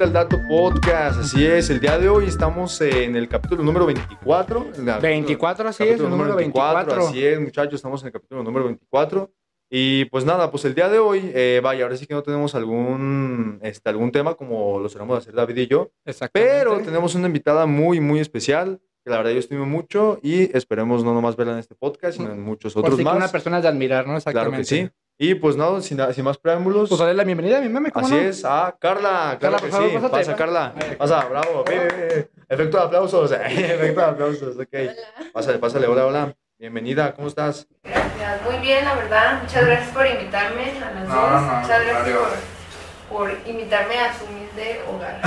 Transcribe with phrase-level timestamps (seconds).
[0.00, 1.20] Suelta el Dato Podcast.
[1.20, 4.58] Así es, el día de hoy estamos en el capítulo número 24.
[4.60, 7.06] el capítulo- 24, así es, capítulo el número 24.
[7.08, 9.30] Así es, muchachos, estamos en el capítulo número 24.
[9.68, 12.54] Y pues nada, pues el día de hoy, eh, vaya, ahora sí que no tenemos
[12.54, 16.50] algún, este, algún tema como lo solemos hacer David y yo, Exactamente.
[16.60, 21.04] pero tenemos una invitada muy, muy especial, que la verdad yo estimo mucho y esperemos
[21.04, 23.16] no nomás verla en este podcast, sino en muchos Por otros si que más.
[23.16, 24.18] una persona es de admirar, ¿no?
[24.18, 24.58] Claro Exactamente.
[24.60, 24.90] que sí.
[25.22, 26.88] Y pues nada, sin, sin más preámbulos.
[26.88, 28.20] Pues dale la bienvenida a mi meme, ¿cómo Así no?
[28.22, 31.64] es, ah, Carla, claro Carla, que favor, sí, pásate, pasa pa- Carla, pasa, bravo,
[32.48, 37.66] efecto de aplausos, efecto de aplausos, ok, pásale, pásale, hola, hola, bienvenida, ¿cómo estás?
[37.84, 39.42] Gracias, muy bien, la verdad.
[39.42, 41.30] Muchas gracias por invitarme a No, dos.
[41.32, 42.16] no, no, Muchas gracias
[43.10, 45.20] por, por invitarme a su humilde hogar.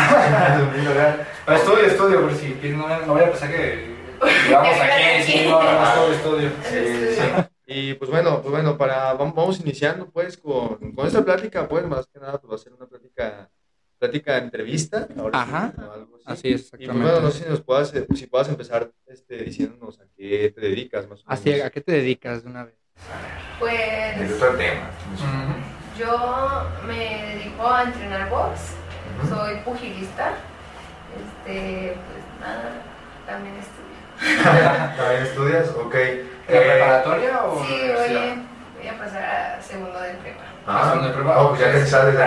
[1.56, 3.94] Estudio, estudio, por si no, no voy a pensar que
[4.48, 6.52] llevamos aquí, sí, no, no, estudio, estudio.
[6.68, 7.44] Sí, sí.
[7.66, 11.86] Y pues bueno, pues bueno, para, vamos, vamos iniciando pues con, con esta plática, pues
[11.88, 13.50] más que nada pues va a ser una plática,
[13.98, 15.74] plática de entrevista, ahora Ajá.
[15.78, 16.24] o algo así.
[16.26, 17.38] Así es, Y pues bueno, no exactamente.
[17.38, 21.22] sé si nos puedas, eh, si puedas empezar este, diciéndonos a qué te dedicas más
[21.22, 21.40] o menos.
[21.40, 22.76] Así, ¿a qué te dedicas de una vez?
[23.60, 24.92] Pues el tema.
[25.98, 28.60] yo me dedico a entrenar box.
[29.30, 30.34] Soy pugilista.
[31.16, 32.82] Este, pues nada,
[33.26, 34.44] también estudio.
[34.98, 35.70] ¿También estudias?
[35.70, 35.96] Ok.
[36.54, 38.22] ¿La Eh, preparatoria o Sí, universidad?
[38.24, 38.42] oye,
[38.78, 40.44] voy a pasar a segundo de prepa.
[40.66, 41.36] Ah, son de prueba.
[41.36, 42.24] no, pues ya que sales de.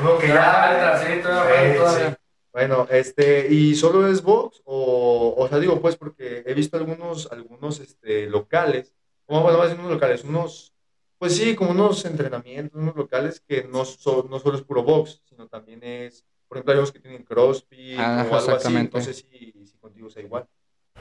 [0.00, 0.98] Uno que ya.
[1.04, 2.10] Sí, todavía, Sí, todavía.
[2.10, 2.16] sí.
[2.52, 4.62] Bueno, este, ¿y solo es box?
[4.64, 8.94] O, o sea, digo, pues, porque he visto algunos, algunos este, locales,
[9.26, 10.72] como bueno, más unos locales, unos,
[11.18, 15.20] pues sí, como unos entrenamientos, unos locales que no, so- no solo es puro box,
[15.28, 19.00] sino también es, por ejemplo, hay unos que tienen CrossFit Ajá, o algo así, no
[19.02, 20.46] sé si, si contigo sea igual.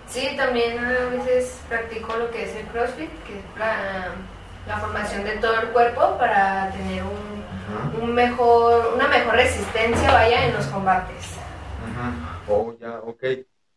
[0.08, 4.08] Sí, también a veces practico lo que es el CrossFit, que es la,
[4.68, 10.46] la formación de todo el cuerpo para tener un, un mejor, una mejor resistencia, vaya,
[10.46, 11.26] en los combates.
[12.50, 13.24] Oh, ya, ok.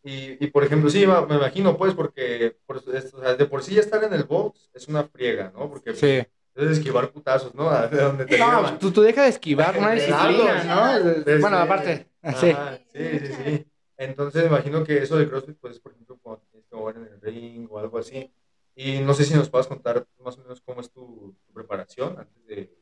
[0.03, 2.81] Y, y por ejemplo, sí, me imagino, pues, porque por, o
[3.21, 5.69] sea, de por sí ya estar en el box es una friega, ¿no?
[5.69, 6.25] Porque Sí.
[6.55, 7.69] es esquivar putazos, ¿no?
[7.87, 10.99] De donde te No, tú, tú dejas de esquivar una disciplina, ¿no?
[11.03, 12.07] Desde- Bueno, aparte,
[12.39, 12.55] sí.
[12.93, 13.65] Sí, sí, sí.
[14.03, 17.03] Entonces, me imagino que eso de CrossFit, pues, por ejemplo, cuando tienes que mover en
[17.03, 18.31] el ring o algo así.
[18.75, 22.17] Y no sé si nos puedas contar más o menos cómo es tu, tu preparación
[22.17, 22.73] antes de,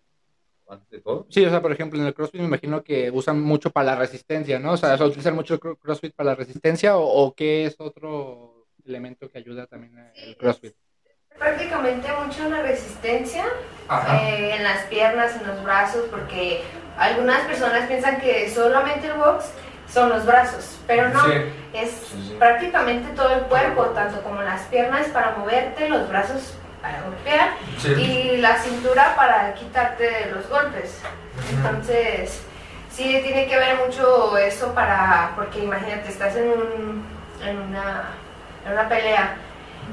[0.69, 1.25] antes de todo.
[1.29, 3.95] Sí, o sea, por ejemplo, en el CrossFit me imagino que usan mucho para la
[3.97, 4.73] resistencia, ¿no?
[4.73, 7.75] O sea, ¿se utilizan mucho el cro- CrossFit para la resistencia o, o qué es
[7.79, 10.73] otro elemento que ayuda también el CrossFit?
[11.37, 13.45] Prácticamente mucho en la resistencia,
[14.23, 16.61] eh, en las piernas, en los brazos, porque
[16.97, 19.51] algunas personas piensan que solamente el box
[19.91, 21.31] son los brazos, pero no, Sí.
[21.73, 22.35] es Sí, sí.
[22.37, 27.49] prácticamente todo el cuerpo, tanto como las piernas para moverte, los brazos para golpear
[27.99, 30.99] y la cintura para quitarte los golpes.
[31.51, 32.41] Entonces,
[32.91, 37.05] sí tiene que ver mucho eso para, porque imagínate, estás en, un,
[37.45, 38.09] en, una,
[38.65, 39.35] en una pelea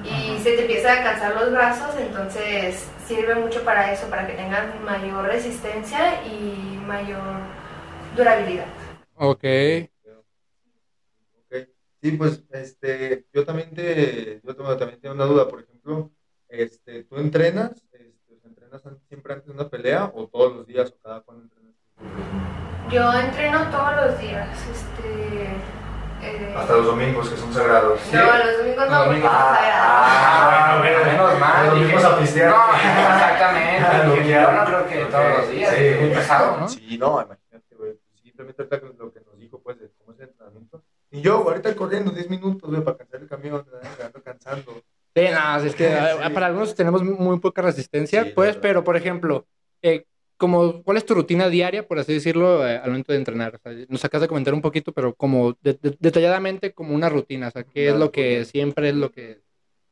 [0.04, 4.34] y se te empiezan a cansar los brazos, entonces sirve mucho para eso, para que
[4.34, 7.20] tengan mayor resistencia y mayor
[8.14, 8.66] durabilidad.
[9.16, 9.44] Ok.
[11.38, 11.68] Ok.
[12.02, 16.10] Sí, pues este, yo también te, yo tengo- también tengo una duda, por ejemplo,
[16.48, 20.98] este, ¿tú entrenas, este, entrenas siempre antes de una pelea o todos los días o
[21.02, 21.74] cada cuándo entrenas?
[22.90, 25.44] Yo entreno todos los días, este...
[26.22, 28.00] eh, los domingos, que son sagrados.
[28.12, 29.30] no, los domingos no, Los domingos.
[29.32, 29.86] son sagrados.
[29.88, 31.66] Ah, bueno, bueno, menos mal.
[31.66, 32.50] Los domingos a pistear.
[32.50, 34.30] No, exactamente.
[34.30, 35.74] Yo no creo que todos los días.
[35.74, 35.84] sí.
[35.84, 36.68] es muy pesado, ¿no?
[36.68, 37.42] Sí, no, imagínate,
[38.36, 40.82] Simplemente ahorita lo que nos dijo, pues, de cómo es el entrenamiento.
[41.10, 43.64] Y yo, ahorita corriendo 10 minutos, güey, para cansar el camión,
[44.04, 44.72] ando cansando.
[45.14, 46.32] Sí, no, es que Sí.
[46.34, 49.46] para algunos tenemos muy poca resistencia, Sí, pues, pero por ejemplo,
[49.80, 50.04] eh,
[50.36, 53.54] como, ¿cuál es tu rutina diaria, por así decirlo, eh, al momento de entrenar?
[53.54, 57.08] O sea, nos acabas de comentar un poquito, pero como de- de- detalladamente como una
[57.08, 59.40] rutina, o sea, ¿qué es Una lo que siempre es lo que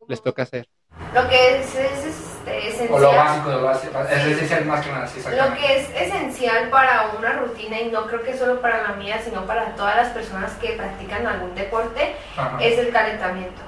[0.07, 0.69] les toca hacer?
[1.15, 2.05] Lo que es, es,
[2.47, 2.93] este, esencial.
[2.95, 3.99] O lo básico de lo básico.
[4.11, 8.07] Es esencial más que nada, sí, Lo que es esencial para una rutina, y no
[8.07, 12.15] creo que solo para la mía, sino para todas las personas que practican algún deporte,
[12.37, 12.57] Ajá.
[12.61, 13.63] es el calentamiento.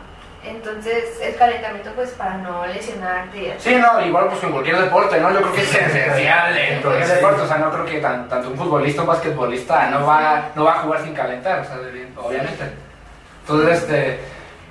[0.44, 3.56] Entonces, el calentamiento, pues, para no lesionarte.
[3.58, 5.32] Sí, no, igual pues en cualquier deporte, ¿no?
[5.32, 7.14] Yo creo que es esencial en cualquier Sí.
[7.14, 10.50] deporte, o sea, no creo que tan- tanto un futbolista o un basquetbolista no va,
[10.55, 12.64] no va a jugar sin calentar, o sea, de- obviamente.
[13.40, 14.20] Entonces, este,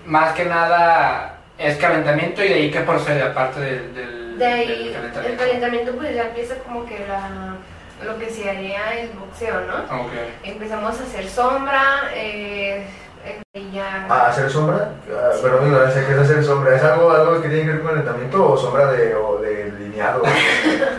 [0.05, 4.67] más que nada es calentamiento y de ahí qué procede aparte del, del, De ahí,
[4.67, 5.37] del el calentamiento.
[5.43, 7.55] calentamiento, pues, ya empieza como que la,
[8.03, 10.01] lo que se haría el boxeo, ¿no?
[10.01, 10.11] Ok.
[10.43, 12.85] Empezamos a hacer sombra, eh,
[13.25, 14.05] eh, y ya...
[14.09, 14.89] ¿A hacer sombra?
[15.09, 16.75] Ah, Pero mi ignorancia, ¿qué es hacer sombra?
[16.75, 20.23] ¿Es algo, algo que tiene que ver con calentamiento o sombra de, o de lineado?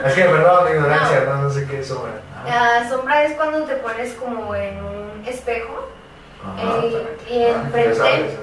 [0.07, 2.13] es que, perdón, mi ignorancia, no, no sé qué es sombra.
[2.47, 5.89] La sombra es cuando te pones como en un espejo
[6.43, 6.79] Ajá.
[6.83, 8.37] eh, y Ah, enfrente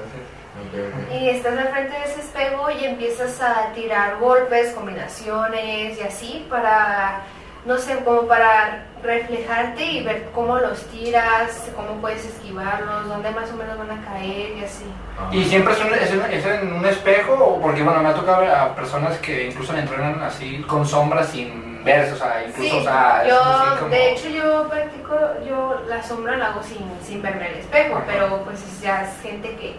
[0.55, 1.13] ya sabes, ok, ok.
[1.21, 6.45] y estás al frente de ese espejo y empiezas a tirar golpes, combinaciones y así
[6.49, 7.21] para,
[7.65, 13.51] no sé, como para reflejarte y ver cómo los tiras, cómo puedes esquivarlos, dónde más
[13.51, 14.85] o menos van a caer y así.
[15.17, 15.33] Ajá.
[15.35, 17.33] ¿Y siempre es, un- es en- es en un espejo?
[17.33, 21.29] o Porque bueno, me ha tocado a personas que incluso le entrenan así con sombras
[21.29, 25.15] sin verse, o sea, incluso, Sí, o sea, yo, así como- de hecho yo practico,
[25.45, 28.05] yo la sombra la hago sin, sin verme al espejo, Ajá.
[28.07, 29.75] pero pues es ya es gente que,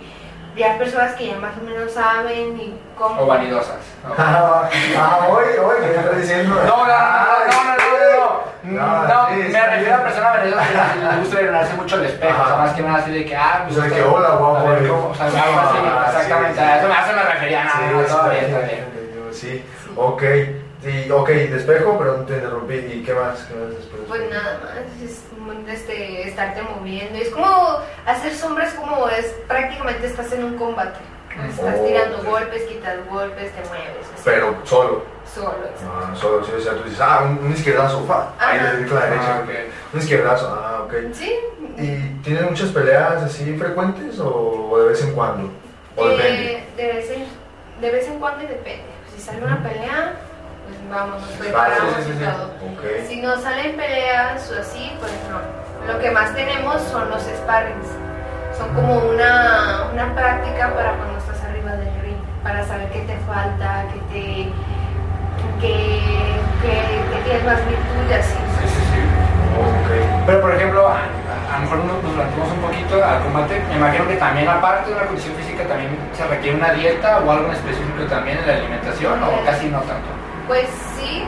[0.56, 3.20] ya personas que ya más o menos saben y cómo...
[3.22, 3.76] O vanidosas.
[4.06, 4.14] ¿no?
[4.18, 4.68] Ah,
[4.98, 6.54] ah, oye, oye, ¿qué estás diciendo?
[6.54, 7.76] No, no, no, no, no,
[8.64, 12.04] no, no, no, No, me refiero a personas vanidosas que les gusta mirarse mucho al
[12.06, 14.28] espejo, o sea, más que nada así de que, ah, O sea, gusta- que hola,
[14.30, 16.86] guapo, a ver cómo- O sea, algo así, Ah, exactamente, sí, a sí.
[16.86, 18.84] eso me, refería, Sí, no, está todo bien, bien, está bien.
[19.32, 19.64] Sí,
[19.96, 20.22] ok.
[20.84, 22.74] Sí, ok, despejo, pero no te interrumpí.
[22.74, 23.38] ¿Y qué más?
[23.44, 24.02] ¿Qué más después?
[24.06, 25.22] Pues nada más, es
[25.80, 27.18] este, estarte moviendo.
[27.18, 30.98] Es como hacer sombras, como es prácticamente estás en un combate.
[31.48, 32.24] Estás Oh, tirando ok.
[32.26, 34.06] golpes, quitas golpes, te mueves.
[34.14, 35.02] así, Pero solo.
[35.34, 35.54] solo.
[35.64, 35.90] exacto.
[35.92, 38.32] Ah, solo, sí, o sea, tú dices, ah, un, un izquierdazo, fa.
[38.38, 39.36] Ahí le dedico la derecha.
[39.38, 39.50] Ah, ok.
[39.94, 40.94] Un izquierdazo, ah, ok.
[41.12, 41.34] Sí,
[41.78, 45.50] ¿Y tienes muchas peleas así frecuentes o, o de vez en cuando?
[45.96, 46.52] ¿O depende?
[46.52, 47.24] eh, de, vez en,
[47.80, 48.84] de vez en cuando y depende.
[49.16, 50.14] Si sale una pelea,
[50.90, 52.44] vamos, nos preparamos y todo.
[52.72, 53.08] Ok.
[53.08, 55.92] Si no salen peleas o así, pues no.
[55.92, 57.88] Lo que más tenemos son los sparrings.
[58.56, 63.16] Son como una, una práctica para cuando estás arriba del ring, para saber qué te
[63.26, 64.52] falta, qué te
[65.60, 66.00] que,
[66.62, 68.34] que tienes más virtud y así.
[68.34, 69.24] Sí, sí, sí.
[70.26, 73.62] Pero por ejemplo, a, lo mejor nos nos un poquito al combate.
[73.68, 77.30] Me imagino que también, aparte de una condición física, también se requiere una dieta o
[77.30, 80.23] algo en específico también en la alimentación, o casi no tanto.
[80.46, 81.24] Pues sí,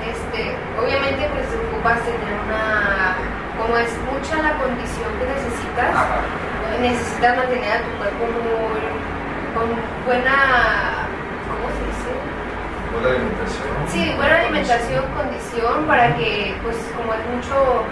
[0.00, 3.14] este, obviamente pues ocupas tener una,
[3.58, 6.24] como es mucha la condición que necesitas, Ajá.
[6.80, 8.80] necesitas mantener a tu cuerpo muy,
[9.52, 9.68] con
[10.06, 11.04] buena,
[11.52, 12.10] ¿cómo se dice?
[12.92, 13.68] Buena alimentación.
[13.92, 17.84] Sí, buena alimentación, condición, para que, pues, como es mucho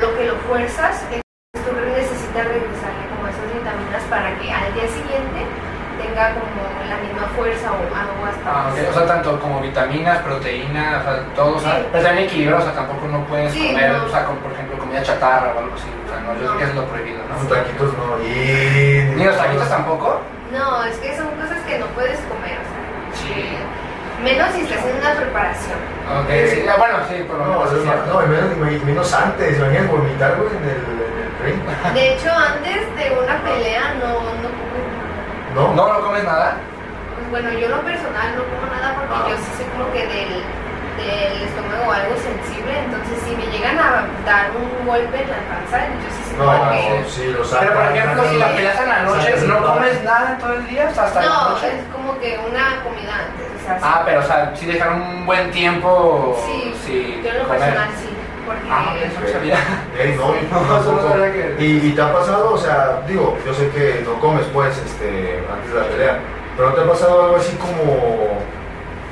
[0.00, 1.20] lo que lo fuerzas, eh,
[1.52, 4.52] tu cuerpo necesita regresarle como esas vitaminas para que
[6.16, 8.78] tenga como la misma fuerza o algo hasta Ah, ok.
[8.90, 11.86] O sea, tanto como vitaminas, proteínas, o sea, todo, o sea, Sí.
[11.92, 14.04] pero también equilibrio, o sea, tampoco no puedes Sí, comer, no.
[14.04, 16.52] o sea, como por ejemplo comida chatarra o algo así, o sea, no, yo No.
[16.52, 17.34] sé que es lo prohibido, ¿no?
[17.36, 18.08] Los taquitos no.
[18.24, 19.12] Y...
[19.16, 20.20] ¿Ni los taquitos tampoco?
[20.52, 22.82] No, es que son cosas que no puedes comer, o sea,
[23.20, 23.58] Sí.
[24.24, 25.78] menos si estás en una preparación.
[26.16, 29.58] Ok, sí, ah, bueno, sí, por lo No, menos no, y menos, menos antes.
[29.58, 31.60] Imagínate vomitar, güey, en el, en el ring.
[31.92, 34.08] De hecho, antes de una pelea no,
[34.40, 34.75] no como
[35.56, 35.72] ¿No?
[35.74, 36.56] ¿No, no comes nada?
[37.16, 39.26] Pues bueno, yo en lo personal no como nada porque Ah.
[39.30, 40.32] yo sí soy como que del,
[41.00, 45.88] del estómago algo sensible, entonces si me llegan a dar un golpe en la panza,
[45.96, 47.04] yo sí siento No, que...
[47.08, 47.72] sí, lo Pero sacan.
[47.74, 50.66] por ejemplo, si la peleas en la noche, el ¿no comes nada en todo el
[50.68, 50.88] día?
[50.90, 51.66] O sea, hasta la No, noche.
[51.72, 55.24] es como que una comida antes, o sea, Ah, pero o sea, sí dejar un
[55.26, 57.60] buen tiempo sí, sin yo en lo comer.
[57.60, 58.05] personal sí,
[58.46, 58.62] porque...
[58.70, 59.58] Ah, eso no sabía.
[59.98, 61.08] Ey, no, yo No, eso no tampoco.
[61.08, 64.46] sabía que- ¿Y, y te ha pasado, o sea, digo, yo sé que no comes
[64.52, 66.18] pues este, antes de la pelea,
[66.56, 68.38] pero ¿te ha pasado algo así como,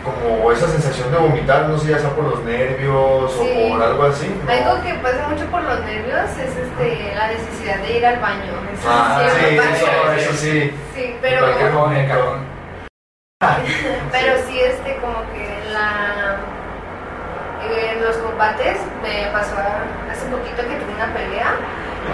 [0.05, 3.53] como esa sensación de vomitar, no sé, ya sea por los nervios Sí.
[3.67, 4.35] o por algo así?
[4.45, 4.51] ¿no?
[4.53, 8.53] Algo que pasa mucho por los nervios es este, la necesidad de ir al baño.
[8.73, 9.71] Eso Ah, sí, pasa.
[9.77, 10.73] eso, eso sí.
[10.95, 11.41] Sí, En pero...
[11.41, 12.39] cualquier momento.
[14.13, 15.44] Pero sí, este, como que
[18.05, 19.57] los combates me pasó
[20.11, 21.57] hace poquito que tuve una pelea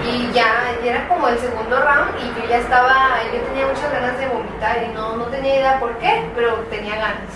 [0.06, 3.90] y ya, ya era como el segundo round y yo ya estaba, yo tenía muchas
[3.90, 7.35] ganas de vomitar y no, no tenía idea por qué, pero tenía ganas.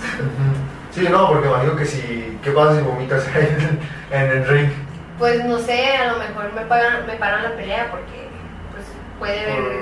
[0.92, 4.70] Sí, no, porque imagino que si, ¿qué pasa si vomitas ahí en, en el ring?
[5.18, 8.28] Pues no sé, a lo mejor me paran, me paran la pelea porque
[8.73, 8.84] pues
[9.18, 9.80] puede haber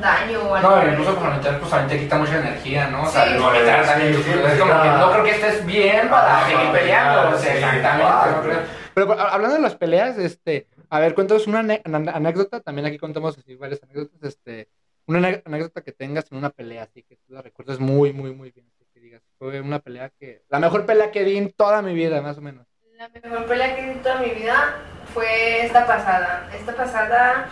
[0.00, 0.70] Daño o algo.
[0.70, 3.02] No, incluso por vomitar, pues también te quita mucha energía, ¿no?
[3.02, 3.34] O sea, Sí.
[3.34, 6.38] el vomitar también, Sí, pues, sí, es como que no creo que estés bien para
[6.38, 8.58] Ah, seguir peleando, o sea, sí, exactamente, no.
[8.94, 13.38] Pero por- hablando de las peleas, este, a ver, cuéntanos una anécdota, también aquí contamos
[13.38, 14.68] así varias anécdotas, este,
[15.06, 18.50] una anécdota que tengas en una pelea, así que tú la recuerdes muy, muy, muy
[18.50, 21.82] bien, así que digas, fue una pelea que, la mejor pelea que di en toda
[21.82, 22.66] mi vida, más o menos.
[22.96, 24.74] La mejor pelea que visto en mi vida
[25.14, 26.50] fue esta pasada.
[26.54, 27.48] Esta pasada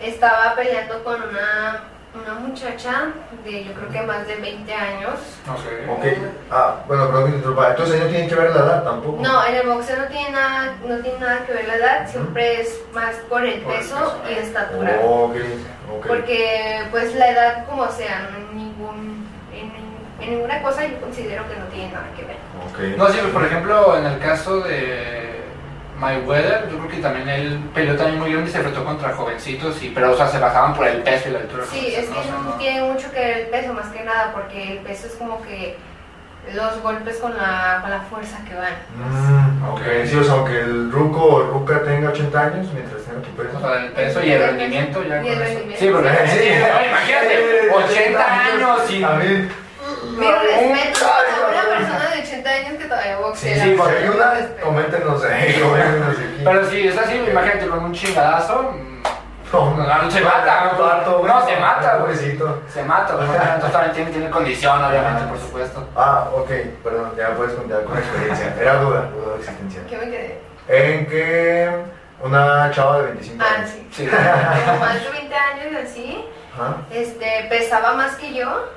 [0.00, 1.82] estaba peleando con una,
[2.14, 3.08] una muchacha
[3.44, 5.14] de yo creo que más de 20 años.
[5.46, 5.88] No sé.
[5.88, 6.18] Ok.
[6.50, 7.70] Ah, bueno, perdón que te interrumpa.
[7.70, 9.22] Entonces no tienen que ver la edad tampoco.
[9.22, 12.60] No, en el boxeo no tiene nada, no tiene nada que ver la edad, siempre
[12.60, 14.40] es más por el Por el peso peso, y eh.
[14.42, 15.00] estatura.
[15.02, 15.36] Ok,
[15.96, 16.06] ok.
[16.06, 19.72] Porque pues la edad como sea, no en ningún, en,
[20.22, 22.36] en ninguna cosa yo considero que no tiene nada que ver.
[22.70, 22.98] Ok.
[22.98, 25.31] No, sí, por ejemplo, en el caso de
[26.02, 29.80] Mayweather, yo creo que también él peleó también muy grande y se enfrentó contra jovencitos,
[29.82, 31.64] y, pero o sea, se basaban por el peso y la altura.
[31.70, 34.72] Sí, es que O no tiene mucho que ver el peso, más que nada, porque
[34.72, 35.76] el peso es como que
[36.54, 38.72] los golpes con la, con la fuerza que van.
[38.96, 43.20] Mm, ok, sí, o sea, aunque el ruco o ruca tenga 80 años, mientras tenga
[43.22, 43.60] tu O peso.
[43.60, 45.76] sea, el peso y el rendimiento ya Y el rendimiento.
[45.78, 46.38] Sí, porque Sí.
[46.38, 49.04] sí, no, imagínate, 80 años y...
[49.04, 49.48] A mí,
[50.18, 53.64] Mi respeto a una persona de 80 años que todavía sí, boxea.
[53.64, 54.32] sí, porque una,
[54.62, 56.42] coméntenos ahí, coméntenos aquí.
[56.44, 59.02] Pero si es así, imagínate con un chingadazo, mm,
[59.52, 62.14] No, no, se mata, no, se mata, güey.
[62.14, 62.62] Pobrecito.
[62.68, 63.28] se mata, güey.
[63.54, 65.88] entonces también tiene, tiene condición, obviamente, por supuesto.
[65.96, 66.50] Ah, ok,
[66.82, 68.54] perdón, ya puedes contar con experiencia.
[68.60, 69.84] Era duda, duda existencial.
[69.88, 70.40] ¿Qué me quedé?
[70.68, 71.70] En que
[72.22, 73.70] una chava de 25 Ah, años.
[73.70, 73.88] sí.
[73.92, 74.06] Sí.
[74.08, 76.24] Como más de 20 años y así,
[76.90, 78.68] este, pesaba más que yo.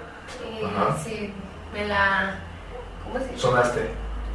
[0.43, 0.97] Y Ajá.
[1.03, 1.33] sí,
[1.73, 2.35] me la.
[3.05, 3.39] ¿Cómo se dice?
[3.41, 3.89] Sonaste.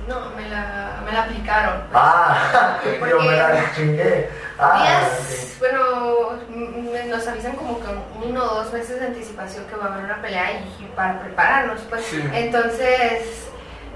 [0.08, 1.82] No, me la, me la aplicaron.
[1.94, 4.28] Ah, ¿Por yo me la chingué.
[4.58, 6.32] Ah, Días, bueno,
[7.06, 10.20] nos avisan como con uno o dos meses de anticipación que va a haber una
[10.22, 12.04] pelea y, para prepararnos, pues.
[12.04, 12.22] Sí.
[12.34, 13.48] Entonces,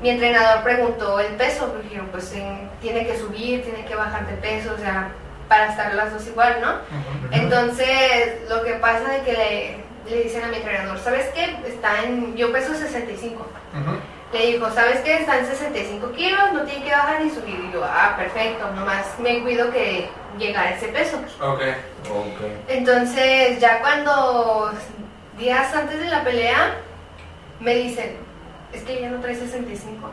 [0.03, 4.27] mi entrenador preguntó el peso, porque dijeron, pues en- tiene que subir, tiene que bajar
[4.27, 5.09] de peso, o sea,
[5.49, 6.75] para estar las dos igual, ¿no?
[7.31, 11.57] Entonces, lo que pasa es que le, le dicen a mi entrenador, ¿sabes qué?
[11.67, 13.47] Está en, yo peso 65.
[13.73, 13.97] Ujú.
[14.35, 15.19] Le dijo, ¿sabes qué?
[15.19, 17.55] Está en 65 kilos, no tiene que bajar ni subir.
[17.55, 21.19] Y yo, ah, perfecto, nomás me cuido que llegar a ese peso.
[21.41, 21.63] Ok.
[22.11, 22.41] Ok.
[22.67, 24.73] Entonces, ya cuando
[25.39, 26.75] días antes de la pelea,
[27.61, 28.17] me dicen,
[28.73, 30.11] es que ya no trae 65.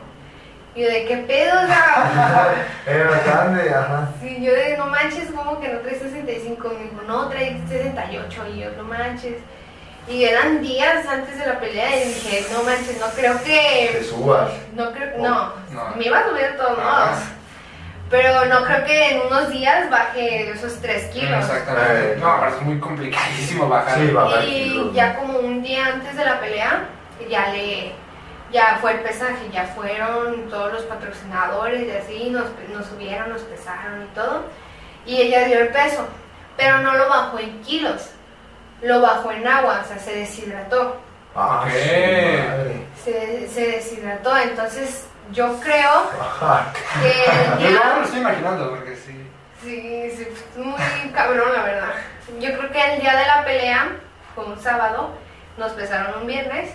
[0.76, 1.60] Y yo, ¿de qué pedo?
[1.60, 2.54] O sea,
[2.86, 4.08] Era grande, ajá.
[4.20, 6.68] Sí, yo de no manches, como que no trae 65.
[6.68, 8.42] Me dijo, no, trae 68.
[8.54, 9.38] Y yo, no manches.
[10.08, 14.04] Y eran días antes de la pelea y dije, no manches, no creo Te que.
[14.08, 14.50] subas.
[14.74, 15.96] No creo no, No.
[15.96, 17.18] Me iba a subir de todos modos.
[18.10, 21.38] Pero no creo que en unos días baje esos 3 kilos.
[21.38, 22.12] Exactamente.
[22.12, 22.16] Eh.
[22.20, 23.98] No, pero es muy complicadísimo bajar.
[23.98, 26.84] Sí, bajar Y kilos, ya como un día antes de la pelea,
[27.30, 27.92] ya le.
[28.52, 33.40] Ya fue el pesaje, ya fueron todos los patrocinadores y así, nos, nos subieron, nos
[33.42, 34.42] pesaron y todo.
[35.06, 36.06] Y ella dio el peso,
[36.58, 38.10] pero no lo bajó en kilos,
[38.82, 40.96] lo bajó en agua, o sea, se deshidrató.
[41.34, 42.84] Ah, madre.
[43.04, 46.72] Se, se deshidrató, entonces yo creo Ajá.
[47.00, 47.08] que
[47.64, 48.04] el Yo no me lo día.
[48.04, 49.28] estoy imaginando porque sí.
[49.62, 51.92] Sí, sí, es muy cabrón, la verdad.
[52.40, 53.96] Yo creo que el día de la pelea,
[54.34, 55.10] fue un sábado,
[55.56, 56.70] nos pesaron un viernes.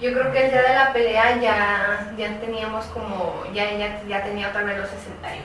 [0.00, 4.22] Yo creo que el día de la pelea ya, ya teníamos como, ya ella ya
[4.24, 5.42] tenía otra vez los 68.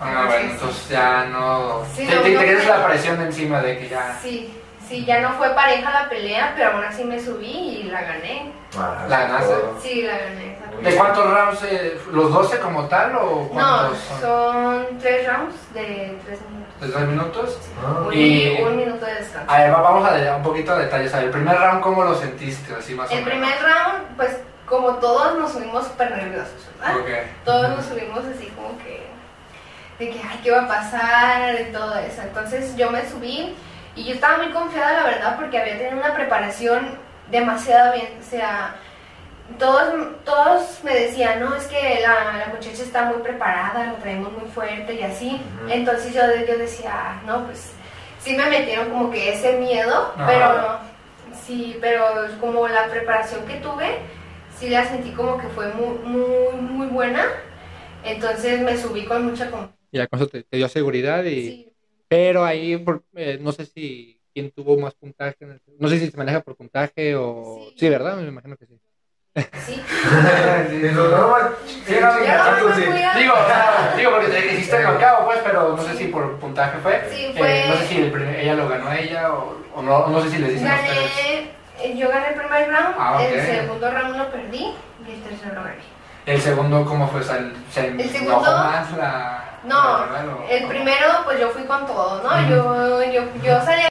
[0.00, 1.84] Ah, bueno, entonces ya no.
[1.94, 2.78] Sí, te, no, te, no te quedas creo.
[2.78, 4.18] la presión de encima de que ya.
[4.22, 4.58] Sí,
[4.90, 8.52] sí, ya no fue pareja la pelea, pero aún así me subí y la gané.
[8.76, 9.54] Ah, ¿La ganaste?
[9.82, 10.58] Sí, la gané.
[10.82, 11.62] ¿De cuántos rounds?
[11.64, 14.20] eh, ¿Los 12 como tal o No, cuántos son?
[14.20, 16.80] son tres rounds de tres minutos.
[16.80, 17.58] ¿De ¿De dos minutos?
[17.84, 19.50] Ah, Un, Y- un minuto de descanso.
[19.52, 21.12] A ver, va- vamos a dar un poquito de detalles.
[21.14, 22.74] A ver, el primer round, ¿cómo lo sentiste?
[22.74, 23.30] Así más o El menos.
[23.38, 26.96] primer round, pues como todos nos subimos súper nerviosos, ¿verdad?
[27.00, 27.08] Ok.
[27.44, 29.06] Todos nos subimos así como que,
[29.98, 31.60] de que, ay, ¿qué va a pasar?
[31.60, 32.22] Y todo eso.
[32.22, 33.54] Entonces yo me subí
[34.00, 36.98] y yo estaba muy confiada, la verdad, porque había tenido una preparación
[37.30, 38.08] demasiado bien.
[38.20, 38.76] O sea,
[39.58, 39.92] todos,
[40.24, 44.48] todos me decían, no, es que la, la muchacha está muy preparada, la traemos muy
[44.50, 45.40] fuerte y así.
[45.68, 47.72] Entonces yo, yo decía, "Ah, no, pues
[48.20, 50.78] sí me metieron como que ese miedo, pero no.
[51.46, 52.04] Sí, pero
[52.40, 53.98] como la preparación que tuve,
[54.58, 57.24] sí la sentí como que fue muy, muy, muy buena.
[58.04, 59.74] Entonces me subí con mucha confianza.
[59.92, 61.42] Y ya con eso te, te dio seguridad y...
[61.42, 61.69] Sí,
[62.10, 65.36] Pero ahí, por- eh, no sé si quién tuvo más puntaje.
[65.42, 67.66] en el- No sé si se maneja por puntaje o...
[67.70, 67.74] Sí.
[67.78, 68.16] Sí, ¿verdad?
[68.16, 68.74] Me imagino que sí.
[69.64, 69.80] sí.
[73.16, 73.34] Digo,
[73.96, 77.00] digo porque te hiciste el knockout, pues, pero no sé si por puntaje fue.
[77.12, 80.08] Sí, Eh, fue- no sé si el primer- ella lo ganó ella o, o no,
[80.08, 80.96] no sé si les dicen a ustedes.
[81.16, 81.50] Gané,
[81.82, 83.32] eh, yo gané el primer round, Ah, ok.
[83.32, 84.66] el segundo round lo perdí
[85.06, 85.99] y el tercero lo gané.
[86.26, 87.22] El segundo, ¿cómo fue?
[87.22, 89.44] Se El segundo- más la.
[89.64, 92.48] No, la rival, o- el primero pues yo fui con todo, ¿no?
[92.48, 93.82] Yo, yo, yo salí,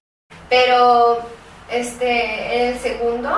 [0.49, 1.19] pero
[1.69, 3.37] este, el segundo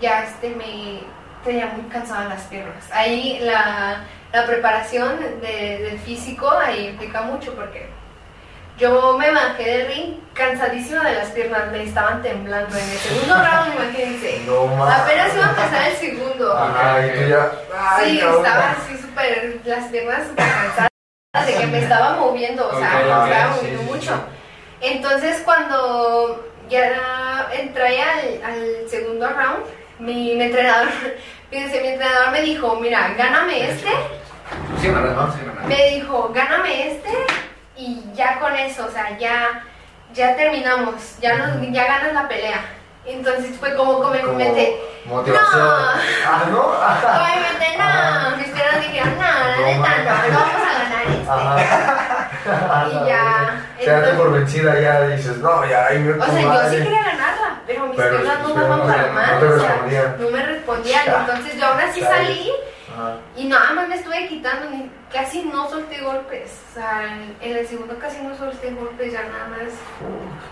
[0.00, 1.00] ya este me
[1.44, 2.84] tenía muy cansada las piernas.
[2.92, 7.88] Ahí la, la preparación de- del físico ahí implica mucho porque
[8.80, 13.34] yo me bajé del ring cansadísima de las piernas, me estaban temblando en el segundo
[13.34, 14.40] round, imagínense.
[14.46, 14.84] No.
[14.84, 16.56] Apenas iba a empezar el segundo.
[16.56, 17.52] Ajá, y tú ya.
[17.78, 18.44] Ay, Sí, cabrón.
[18.46, 23.00] estaba así súper, las piernas súper cansadas de que me estaba moviendo, o sea, me
[23.02, 24.14] estaba moviendo sí, mucho.
[24.14, 24.20] sí.
[24.80, 29.64] Entonces cuando ya entré al, al segundo round,
[29.98, 30.88] mi, mi entrenador,
[31.50, 33.88] fíjense, mi entrenador me dijo, mira, gáname este
[34.80, 34.88] Sí,
[35.68, 37.08] me dijo, gáname este
[37.80, 39.62] y ya con eso, o sea, ya,
[40.12, 42.60] ya terminamos, ya, nos, ya ganas la pelea.
[43.06, 45.58] Entonces fue como como Como mente, motivación.
[45.58, 45.70] No.
[46.26, 46.60] Ah, ¿no?
[46.60, 48.30] obviamente Ajá.
[48.30, 51.30] no, mis piernas dijeron, no, la No, neta no, no vamos a ganar este.
[51.30, 52.26] Ajá.
[52.90, 56.40] Y ya, Se date entonces- por vencida ya dices, no, ya, ahí me O sea,
[56.42, 59.40] yo sí quería ganarla, pero mis Pero piernas no sí, daban no, para no más,
[59.40, 59.76] te o sea,
[60.18, 61.02] no me respondían.
[61.20, 62.16] Entonces yo así Chale.
[62.16, 62.52] salí
[63.00, 63.16] Ajá.
[63.36, 66.60] y nada más me estuve quitando, ni, casi no solté golpes.
[66.70, 69.72] O sea, en, en el segundo casi no solté golpes, ya nada más.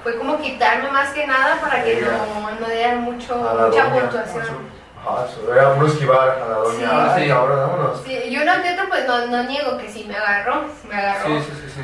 [0.02, 4.00] Fue como quitarme más que nada para que no, no dieran mucho, mucha doña.
[4.00, 4.78] puntuación.
[5.00, 6.78] Ajá, eso, era puro esquivar a la doña.
[6.78, 6.84] Sí.
[7.14, 7.28] Ay, Sí.
[7.30, 8.02] cabrón, vámonos.
[8.04, 11.26] Sí, y uno que otro, pues no, no niego que sí me agarró, me agarró.
[11.38, 11.80] Sí, sí, sí, sí.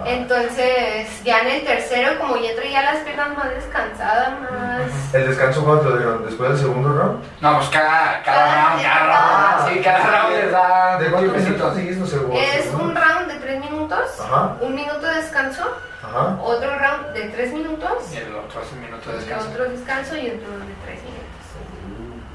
[0.00, 0.04] Ah.
[0.06, 5.14] Entonces, ya en el tercero, como ya traía las piernas más descansadas, más.
[5.14, 6.24] ¿El descanso cuánto dieron?
[6.24, 7.22] ¿Después del segundo round?
[7.40, 11.10] No, pues cada, cada Cada- round, cada Ah, round, sí, cada round les da ¿De
[11.10, 11.96] cuántos minutos seguís?
[11.98, 15.62] No sé, vos, Es un round de tres minutos, Ajá, un minuto de descanso,
[16.02, 16.36] ajá.
[16.42, 19.48] otro round de tres minutos, Y el otro hace un minuto de y descanso.
[19.50, 21.39] otro descanso y otro de tres minutos.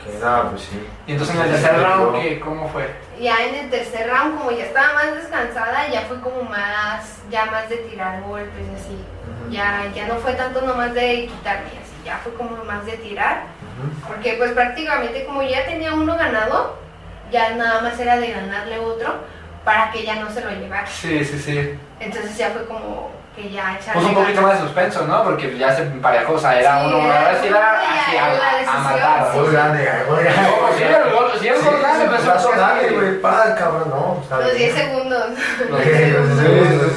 [0.05, 0.87] Pues sí.
[1.07, 2.89] Y entonces en el tercer round, ¿qué, ¿cómo fue?
[3.19, 7.45] Ya en el tercer round, como ya estaba más descansada, ya fue como más, ya
[7.45, 9.05] más de tirar golpes y así.
[9.49, 13.43] Ya, ya no fue tanto nomás de quitarme así, ya fue como más de tirar.
[14.07, 16.77] Porque pues prácticamente como ya tenía uno ganado,
[17.31, 19.15] ya nada más era de ganarle otro
[19.63, 20.87] para que ya no se lo llevara.
[20.87, 21.79] Sí, sí, sí.
[21.99, 25.23] Entonces ya fue como que ya Puso un poquito más de suspenso, ¿no?
[25.23, 28.71] Porque ya se emparejó, o sea, era Sí, uno, era era ya así era la
[28.71, 29.31] a, a matar.
[29.33, 29.39] sí.
[29.39, 33.21] Muy grande, sí, el gol, sí, el gol grande, pues, es grande, que- güey.
[33.21, 34.23] Pa, cabrón, no.
[34.37, 34.87] Los 10 bien.
[34.87, 35.29] segundos.
[35.69, 36.91] Los Sí, 10 los segundos.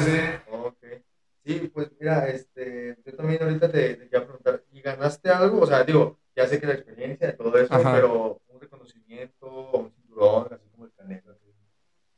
[1.45, 5.61] Sí, sí, pues mira, este, yo también ahorita te, te quería preguntar, ¿y ganaste algo?
[5.61, 7.93] O sea, digo, ya sé que la experiencia de todo eso, Ajá.
[7.95, 11.35] pero un reconocimiento, un cinturón, así como el Canelo.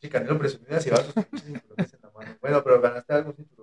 [0.01, 2.35] Sí, Canelo presumido así va sus pinches cinturones en la mano.
[2.41, 3.60] Bueno, pero ganaste algún cinturón.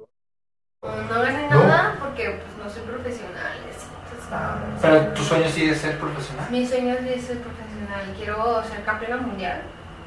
[0.83, 1.65] No, no gané ¿No?
[1.65, 3.53] nada porque pues no soy profesional.
[3.59, 3.89] entonces,
[4.31, 6.47] Ah, Pero tu sueño sí es ser profesional.
[6.51, 8.15] Mi sueño es ser profesional.
[8.17, 9.63] Quiero ser campeona mundial.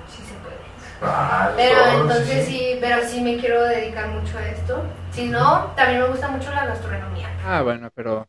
[0.08, 0.56] Sí se puede.
[1.02, 4.84] Ah, Pero todo, entonces sí, pero sí me quiero dedicar mucho a esto.
[5.12, 7.30] Si no, también me gusta mucho la gastronomía.
[7.46, 8.28] Ah, bueno, pero.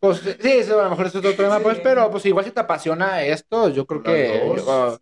[0.00, 2.60] Pues sí, eso a lo mejor es otro tema, pues, pero pues igual si te
[2.60, 4.40] apasiona esto, yo creo Las que.
[4.44, 4.56] dos.
[4.66, 5.00] yo-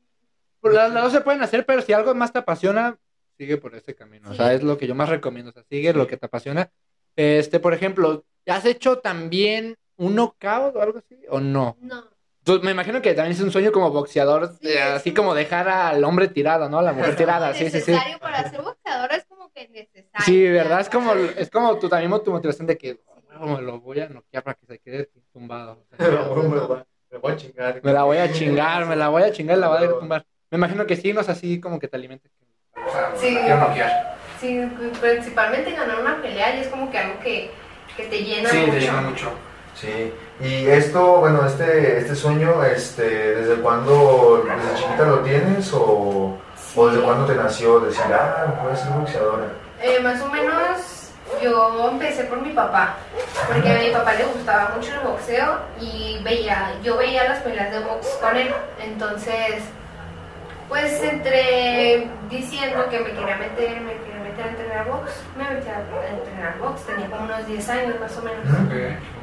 [0.60, 2.96] pues, las, las dos se pueden hacer, pero si algo más te apasiona,
[3.36, 4.30] sigue por ese camino.
[4.30, 4.54] O sea, Sí.
[4.56, 5.50] es lo que yo más recomiendo.
[5.50, 6.70] O sea, sigue lo que te apasiona.
[7.16, 11.16] Este, por ejemplo, ¿has hecho también un knockout o algo así?
[11.28, 11.76] ¿O no?
[11.80, 12.04] No.
[12.44, 15.68] Tú- me imagino que también es un sueño como boxeador, Sí, eh, así como dejar
[15.68, 16.78] al hombre tirado, ¿no?
[16.78, 17.90] A la mujer tirada, sí, sí, sí.
[17.90, 20.24] necesario para ser boxeadora es como que necesario.
[20.24, 20.80] Sí, ¿verdad?
[20.80, 23.00] Es como, es como tu, también tu motivación de que
[23.40, 25.84] "Oh, me lo voy a noquear para que se quede tumbado.
[25.92, 27.80] O sea, Me voy me voy a chingar.
[27.82, 29.98] me la voy a chingar, me la voy a chingar y la voy a dejar
[29.98, 30.26] tumbar.
[30.50, 32.30] Me imagino que sí, no es así como que te alimentes.
[32.86, 33.36] O sea, Sí.
[33.42, 34.16] quiero noquear.
[34.40, 34.60] Sí,
[35.00, 37.50] principalmente ganar una pelea y es como que algo que,
[37.96, 38.72] que te llena Sí, mucho.
[38.72, 39.30] te llena mucho.
[39.74, 43.02] Sí, y esto, bueno, este, este sueño, este,
[43.36, 46.38] ¿desde cuándo, desde chiquita lo tienes o,
[46.76, 49.44] o desde cuándo te nació decir, ah, puedes ser boxeadora?
[49.82, 51.10] Eh, más o menos
[51.42, 52.94] yo empecé por mi papá,
[53.52, 57.70] porque a mi papá le gustaba mucho el boxeo y veía, yo veía las peleas
[57.72, 58.54] de box con él.
[58.82, 59.62] Entonces,
[60.68, 65.68] pues entre diciendo que me quería meter, me quería meter a entrenar box, me metí
[65.68, 68.44] a entrenar box, tenía como unos 10 años más o menos.
[68.44, 68.64] Ujú.
[68.64, 68.72] Ok.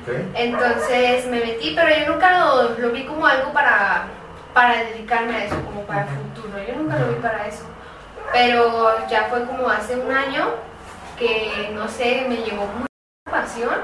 [0.08, 0.16] Ok.
[0.36, 4.06] Entonces me metí, pero yo nunca lo, lo vi como algo para,
[4.54, 6.64] para dedicarme a eso, como para el futuro.
[6.68, 7.64] Yo nunca lo vi para eso.
[8.32, 10.56] Pero ya fue como hace un año
[11.20, 12.88] que, no sé, me llevó mucha
[13.30, 13.76] pasión,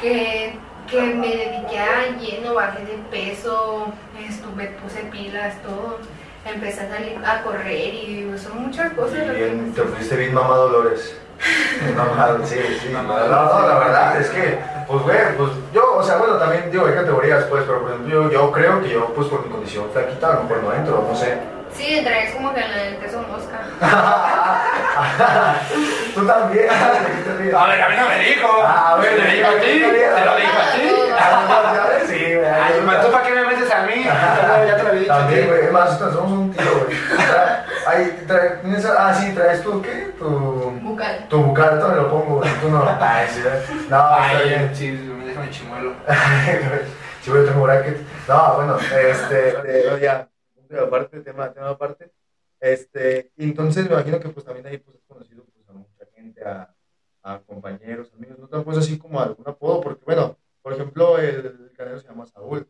[0.00, 0.58] que,
[0.90, 5.98] que me dediqué a lleno, bajé de peso, estuve, puse pilas, todo.
[6.44, 9.18] Empecé a salir a correr y son muchas cosas.
[9.26, 11.16] Y bien, te pusiste bien mamá Dolores.
[11.96, 12.88] Mamá, sí, sí.
[12.92, 16.70] No, Mamá no, la verdad es que, pues, güey, pues yo, o sea, bueno, también
[16.70, 19.50] digo, hay categorías, pues, pero por ejemplo, yo, yo creo que yo, pues, por mi
[19.50, 21.38] condición flaquita, a lo mejor no entro, no sé.
[21.76, 23.60] Sí, traes como que en el peso mosca.
[26.14, 26.68] Tú también.
[26.68, 26.68] ¿qué
[27.50, 27.56] te?
[27.56, 28.48] A ver, a mí no me dijo.
[28.64, 29.80] Ah, bueno, te lo dijo a ti.
[29.80, 30.88] Te lo dijo a ti.
[31.18, 32.46] Ah, ves, sí, güey.
[32.46, 34.04] Ay, ¿tú para qué me metes a mí?
[34.04, 35.12] Ya te lo había dicho.
[35.12, 36.96] También, güey, es más, somos un tiro, güey.
[37.86, 40.12] Ahí, trae- tienes- ah, sí, traes tu, ¿qué?
[40.18, 40.24] Tu,
[40.82, 41.26] Bucal.
[41.28, 42.84] tu bucal, me lo pongo, güey, tú no.
[43.00, 44.70] Ay, sí, no, está Ay, bien.
[44.74, 45.92] sí, me dejan el chimuelo.
[47.22, 47.96] Si voy a tener bracket.
[48.28, 50.26] No, bueno, este, eh, ya,
[50.72, 52.10] pero aparte, tema, tema aparte.
[52.58, 56.42] Este, entonces me imagino que pues también ahí pues has conocido pues, a mucha gente,
[56.42, 56.74] a,
[57.22, 61.44] a compañeros, amigos, no te pues así como algún apodo, porque bueno, por ejemplo, el,
[61.44, 62.66] el canero se llama Saúl,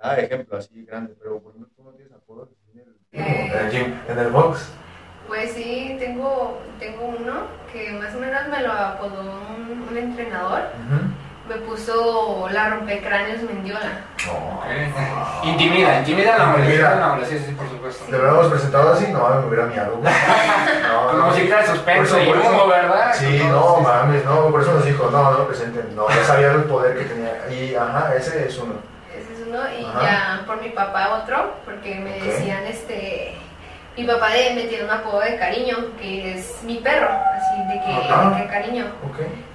[0.00, 3.70] ah, ejemplo así grande, pero por ejemplo tú no tienes apodo en el, en el
[3.70, 4.72] gym, en el box.
[5.28, 9.22] Pues sí, tengo, tengo uno que más o menos me lo apodó
[9.56, 10.62] un, un entrenador.
[10.62, 14.00] Uh -huh me puso la rompecráneos Mendiola.
[14.26, 14.58] No.
[14.58, 15.44] Ok.
[15.44, 16.88] Intimida, intimida la hombre, Intimida.
[16.88, 18.04] intimida la hombre, sí, sí, por supuesto.
[18.10, 19.08] ¿Le hubiéramos presentado así?
[19.12, 20.00] No, me hubiera miado.
[20.94, 21.26] No, Como no.
[21.26, 22.66] musiquita de suspenso Por y humo.
[22.68, 23.12] ¿verdad?
[23.14, 26.24] Sí, Con no, mames, no, por eso nos dijo, no, no lo presenten, no, ya
[26.24, 27.46] sabía el poder que tenía.
[27.50, 28.74] Y, ajá, ese es uno.
[29.14, 29.58] Ese es uno.
[29.78, 30.00] Y Ajá.
[30.02, 33.36] ya por mi papá otro, porque me decían, este...
[33.96, 37.80] Mi papá de- me tiene un apodo de cariño, que es mi perro, así de
[37.84, 38.30] que, Ajá.
[38.30, 38.86] de que cariño.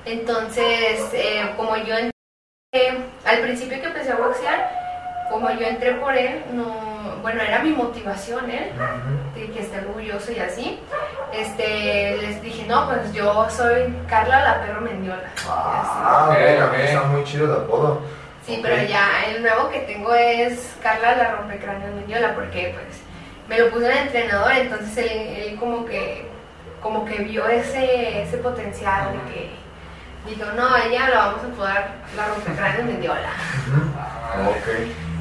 [0.05, 4.71] Entonces, eh, como yo entré, al principio que empecé a boxear,
[5.29, 9.39] como yo entré por él, no, bueno, era mi motivación él, Ujú.
[9.39, 10.79] de que esté orgulloso y así.
[11.33, 15.29] Este, les dije, no, pues yo soy Carla la perro Mendiola.
[15.47, 16.73] Ah, ok.
[16.79, 18.01] está muy chido el apodo.
[18.45, 23.01] Sí, pero ya el nuevo que tengo es Carla la rompecráneos Mendiola, porque pues
[23.49, 26.29] me lo puso el entrenador, entonces él, él como que
[26.81, 29.51] como que vio ese, ese potencial de que
[30.25, 32.87] dijo, no, ella la vamos a apodar la rompecráneos.
[32.87, 33.91] Ujú.
[33.99, 34.67] Ah, Ok.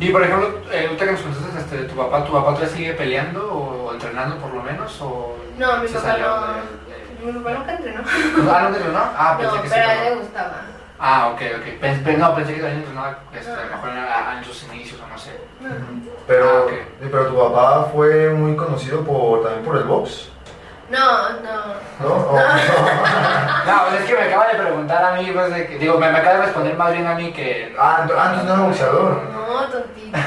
[0.00, 2.68] Y por ejemplo, eh, ahorita que nos contaste este, de tu papá, ¿tu papá todavía
[2.68, 4.96] sigue peleando o entrenando por lo menos?
[5.00, 6.46] O No, mi papá no.
[6.54, 8.02] de- Mi papá nunca entrenó.
[8.02, 8.98] de- Ah, no entrenó.
[9.16, 10.54] Ah, pensé No, que pero a él le gustaba.
[11.00, 11.80] Ah, ok, ok.
[11.80, 15.00] Pens- pe- no, pensé que también entrenaba este, a lo mejor en, en sus inicios
[15.00, 15.30] o no sé.
[16.26, 16.72] Pero, Ah,
[17.10, 20.28] pero tu papá fue muy conocido por, también por el box,
[20.90, 21.66] No, no.
[22.00, 22.14] ¿no?
[22.14, 22.38] Oh, no.
[23.68, 26.10] No, pues es que me acaba de preguntar a mí, pues, de que- digo, me,
[26.10, 27.76] me acaba de responder más bien a mí que...
[27.78, 29.22] Ah, ent- ah, no era boxeador.
[29.30, 30.18] No, tontito.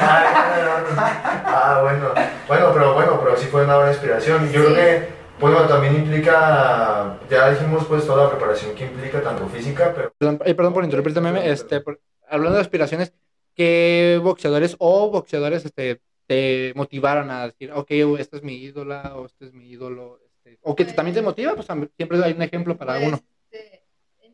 [1.47, 2.09] Ah, bueno.
[2.47, 4.51] Bueno, pero bueno, pero sí fue una buena inspiración.
[4.51, 4.73] Yo Sí.
[4.73, 5.10] creo que,
[5.41, 10.39] bueno, también implica, ya dijimos pues toda la preparación que implica, tanto física, pero Perdón,
[10.45, 11.49] eh, perdón por interrumpirte, meme.
[11.49, 11.99] Este, por-
[12.29, 13.13] hablando de aspiraciones,
[13.55, 19.25] ¿qué boxeadores o boxeadores este, te motivaron a decir, ok, esta es mi ídola o
[19.25, 20.19] este es mi ídolo?
[20.25, 23.19] Este, o que te- también te motiva, pues siempre hay un ejemplo para Pues, uno.
[23.51, 23.83] este,
[24.21, 24.33] en,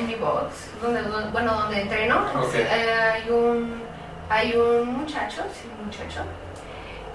[0.00, 3.82] en mi box, donde, donde- bueno, donde entreno, eh, hay un
[4.28, 6.20] hay un muchacho, sí, un muchacho,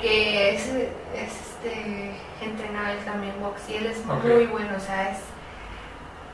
[0.05, 1.31] que es, es
[1.63, 5.17] este entrena él también box y él es muy bueno, o sea, es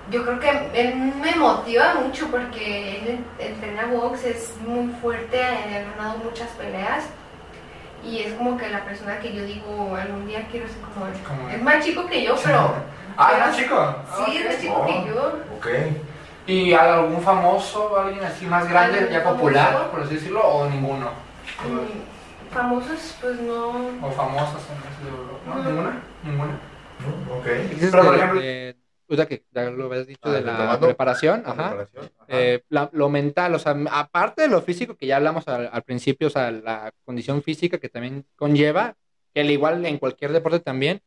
[0.09, 5.95] yo creo que él me motiva mucho porque él entrena box, es muy fuerte, ha
[5.95, 7.05] ganado muchas peleas
[8.03, 11.55] y es como que la persona que yo digo algún día quiero ser como él.
[11.55, 12.73] Es más chico que yo, pero
[13.17, 13.95] Ah, ¿era chico?
[14.25, 14.85] sí, es más chico Oh.
[14.85, 15.39] que yo.
[15.57, 15.67] ok.
[16.47, 19.91] ¿Y algún famoso, alguien así más grande, ¿Algún ya popular, famoso?
[19.91, 21.11] por así decirlo, o ninguno?
[21.63, 22.20] Mm,
[22.51, 23.69] Famosos, pues no.
[24.05, 25.39] ¿O famosas en ese libro?
[25.45, 25.55] ¿No?
[25.55, 25.69] No.
[25.69, 26.01] ¿Ninguna?
[26.23, 26.51] ¿Ninguna?
[26.99, 27.45] Mm, Ok.
[27.91, 28.41] Pero, por ejemplo-
[29.09, 31.67] ahorita que ya lo habías dicho Ah, de la preparación, La ajá.
[31.69, 32.25] preparación, ajá.
[32.27, 35.83] Eh, la- lo mental, o sea, aparte de lo físico que ya hablamos al, al
[35.83, 38.95] principio, o sea, la condición física que también conlleva,
[39.33, 41.01] que al igual en cualquier deporte también,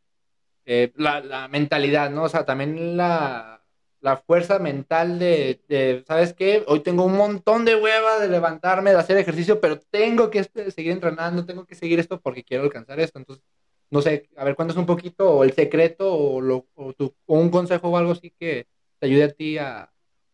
[0.67, 2.25] eh, la, la mentalidad, ¿no?
[2.25, 3.61] O sea, también la,
[4.05, 6.63] la fuerza mental de, de, ¿sabes qué?
[6.67, 10.93] Hoy tengo un montón de hueva de levantarme, de hacer ejercicio, pero tengo que seguir
[10.93, 13.19] entrenando, tengo que seguir esto porque quiero alcanzar esto.
[13.19, 13.43] Entonces,
[13.91, 17.39] no sé, a ver, cuéntanos un poquito o el secreto o, lo, o, tu- o
[17.39, 18.67] un consejo o algo así que
[18.99, 19.91] te ayude a ti a,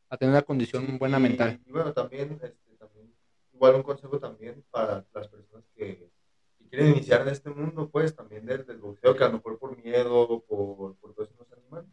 [0.08, 1.60] a tener una condición buena mental.
[1.64, 3.14] Y bueno, también, este, también,
[3.54, 6.10] igual un consejo también para las personas que,
[6.58, 9.60] que quieren iniciar en este mundo, pues también del, del boxeo, que a lo mejor
[9.60, 11.86] por miedo, por, por todo eso no se animan.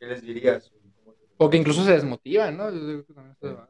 [0.00, 0.72] ¿Qué les dirías?
[1.40, 2.66] ¿Cómo te- O que incluso se desmotivan, ¿no?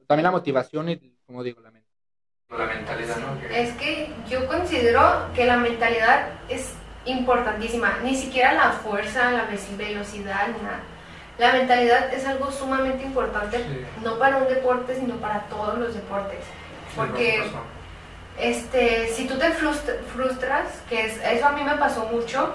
[0.06, 3.16] También, la motivación y, como digo, la mentalidad,
[3.52, 5.00] Es que yo considero
[5.34, 6.72] que la mentalidad es
[7.04, 7.98] importantísima.
[8.02, 10.80] Ni siquiera la fuerza, la ve- velocidad, ni nada.
[11.38, 13.84] La mentalidad es algo sumamente importante, Sí.
[14.02, 16.40] no para un deporte, sino para todos los deportes.
[16.96, 17.40] Porque
[18.38, 22.54] este, si tú te frust- frustras, que es, eso a mí me pasó mucho,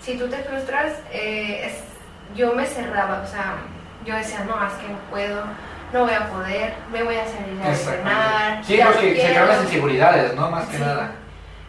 [0.00, 3.56] si tú te frustras, eh, es- yo me cerraba, o sea,
[4.04, 5.44] yo decía, no, es que no puedo,
[5.92, 7.70] no voy a poder, me voy a salir a entrenar.
[7.72, 8.66] Exactamente.
[8.66, 9.46] Sí, porque se crean quiero".
[9.46, 10.50] las inseguridades, ¿no?
[10.50, 10.82] Más que Sí.
[10.82, 11.12] nada.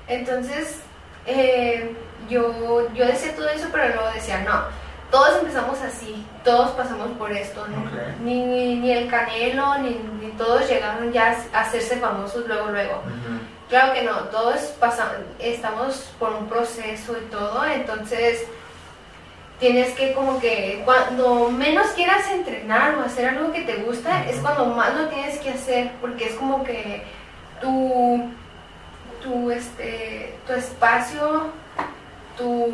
[0.07, 0.79] Entonces,
[1.25, 1.95] eh,
[2.29, 4.63] yo, yo decía todo eso, pero luego decía, no,
[5.09, 7.83] todos empezamos así, todos pasamos por esto, ¿no?
[8.23, 13.01] Ni, ni, ni el Canelo, ni, ni todos llegaron ya a hacerse famosos luego, luego.
[13.69, 18.45] Claro que no, todos pasamos, estamos por un proceso y todo, entonces
[19.61, 24.37] tienes que como que cuando menos quieras entrenar o hacer algo que te gusta, es
[24.37, 27.03] cuando más lo tienes que hacer, porque es como que
[27.61, 28.27] tu,
[29.21, 31.51] tu, este, tu espacio,
[32.35, 32.73] tu,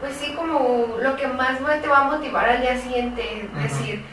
[0.00, 3.60] pues sí, como lo que más te va a motivar al día siguiente, Ujú.
[3.60, 4.04] decir,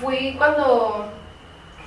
[0.00, 1.06] fui cuando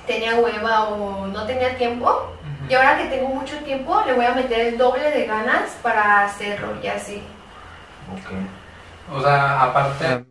[0.06, 2.30] tenía hueva o no tenía tiempo,
[2.68, 6.26] y ahora que tengo mucho tiempo, le voy a meter el doble de ganas para
[6.26, 7.22] hacerlo y así.
[9.10, 10.24] O sea, aparte, Ah,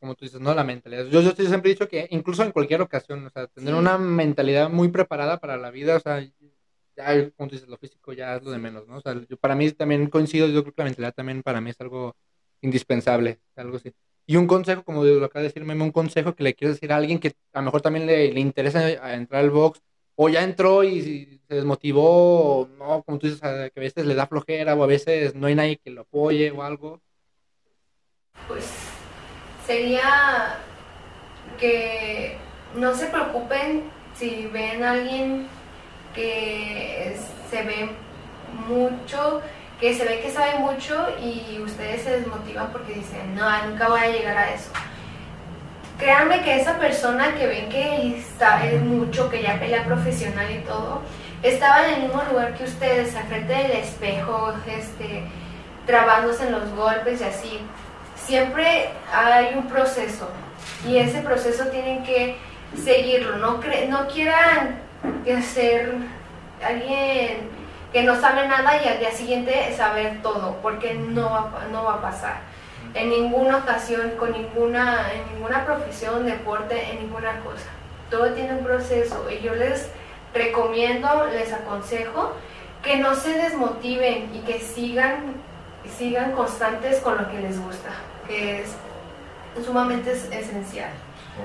[0.00, 0.54] como tú dices, ¿no?
[0.54, 1.04] La mentalidad.
[1.06, 3.78] Yo, yo siempre he dicho que incluso en cualquier ocasión, o sea, tener Sí.
[3.78, 6.20] una mentalidad muy preparada para la vida, o sea,
[6.96, 8.96] ya, como tú dices, lo físico ya es lo de menos, ¿no?
[8.96, 11.70] O sea, yo, para mí también coincido, yo creo que la mentalidad también para mí
[11.70, 12.16] es algo
[12.62, 13.92] indispensable, algo así.
[14.26, 16.92] Y un consejo, como lo acaba de decir Memo, un consejo que le quiero decir
[16.92, 19.80] a alguien que a lo mejor también le, le interesa entrar al box,
[20.22, 24.14] o ya entró y se desmotivó, o no, como tú dices, que a veces le
[24.14, 27.00] da flojera, o a veces no hay nadie que lo apoye o algo.
[28.46, 28.70] Pues
[29.66, 30.58] sería
[31.58, 32.36] que
[32.74, 35.48] no se preocupen si ven a alguien
[36.14, 37.16] que
[37.48, 37.88] se ve
[38.68, 39.40] mucho,
[39.80, 44.00] que se ve que sabe mucho y ustedes se desmotivan porque dicen, no, nunca voy
[44.00, 44.70] a llegar a eso.
[46.00, 51.02] Créanme que esa persona que ven que sabe mucho, que ya pelea profesional y todo,
[51.42, 55.24] estaba en el mismo lugar que ustedes, al frente del espejo, este,
[55.86, 57.60] trabándose en los golpes y así.
[58.16, 60.26] Siempre hay un proceso
[60.88, 62.38] y ese proceso tienen que
[62.82, 63.36] seguirlo.
[63.36, 64.80] No, no quieran
[65.42, 65.96] ser
[66.64, 67.50] alguien
[67.92, 71.94] que no sabe nada y al día siguiente saber todo, porque no va, no va
[71.94, 72.49] a pasar.
[72.94, 77.68] En ninguna ocasión, con ninguna, en ninguna profesión, deporte, en ninguna cosa.
[78.10, 79.88] Todo tiene un proceso y yo les
[80.34, 82.32] recomiendo, les aconsejo
[82.82, 85.34] que no se desmotiven y que sigan,
[85.98, 87.90] sigan constantes con lo que les gusta,
[88.26, 88.74] que es
[89.64, 90.90] sumamente es- esencial.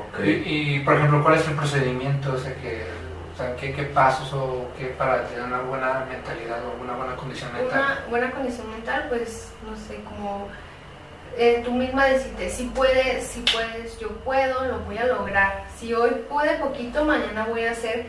[0.09, 0.25] Ok.
[0.25, 0.29] Y,
[0.75, 2.33] y, por ejemplo, ¿cuál es el procedimiento?
[2.33, 2.85] O sea, que,
[3.33, 7.15] o sea ¿qué, qué pasos o qué para tener una buena mentalidad o una buena
[7.15, 7.79] condición mental?
[7.79, 10.47] Una buena condición mental, pues, no sé, como
[11.37, 15.65] eh, tú misma decirte, si puedes, si puedes, yo puedo, lo voy a lograr.
[15.77, 18.05] Si hoy pude poquito, mañana voy a hacer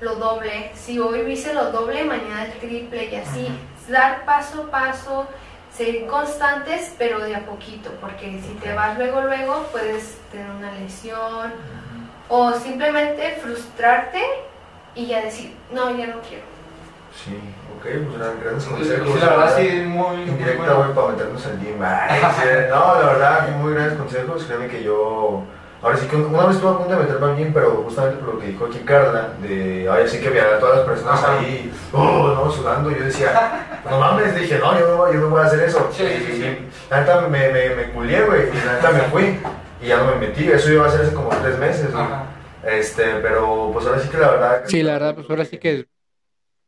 [0.00, 0.70] lo doble.
[0.74, 3.48] Si hoy hice lo doble, mañana el triple y así.
[3.88, 5.26] Dar paso a paso,
[5.72, 10.72] ser constantes, pero de a poquito, porque si te vas luego, luego, puedes tener una
[10.72, 11.52] lesión
[12.28, 14.22] o simplemente frustrarte
[14.94, 16.57] y ya decir, no, ya no quiero.
[17.24, 17.34] Sí,
[17.76, 19.20] ok, pues eran grandes Sí, consejos.
[19.20, 20.76] la verdad, sí, muy, muy Indirecta, bueno.
[20.76, 21.82] güey, para meternos al gym.
[21.82, 24.44] Ay, sí, no, la verdad, muy grandes consejos.
[24.44, 25.44] Créeme que yo.
[25.80, 28.34] Ahora sí que una vez estuve a punto de meterme al gym, pero justamente por
[28.34, 29.88] lo que dijo aquí Carla, de.
[29.90, 31.38] Ay, sí que veía a todas las personas Ajá.
[31.38, 32.90] ahí, oh, no, sudando.
[32.90, 35.88] Yo decía, no mames, dije, no, yo no, yo no voy a hacer eso.
[35.92, 36.44] Sí, sí, sí.
[36.44, 39.38] Y La neta me, me, me culié, güey, y la neta me fui.
[39.80, 40.48] Y ya no me metí.
[40.50, 42.06] Eso iba a ser hace como tres meses, güey.
[42.64, 44.62] Este, pero pues ahora sí que la verdad.
[44.66, 45.86] Sí, la verdad, pues ahora sí que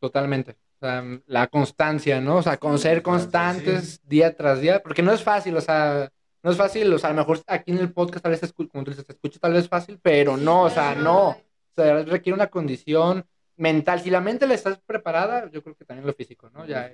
[0.01, 0.57] totalmente.
[0.77, 2.37] O sea, la constancia, ¿no?
[2.37, 6.11] O sea, con ser constantes día tras día, porque no es fácil, o sea,
[6.43, 8.69] no es fácil, o sea, a lo mejor aquí en el podcast tal vez, escu-
[8.71, 11.29] como tú dices, se escucha tal vez fácil, pero no, o sea, no.
[11.29, 11.37] O
[11.77, 14.01] sea, requiere una condición mental.
[14.01, 16.65] Si la mente la estás preparada, yo creo que también lo físico, ¿no?
[16.67, 16.91] Ya,